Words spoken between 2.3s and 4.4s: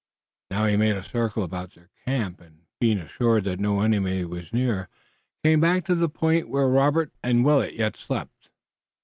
and, being assured that no enemy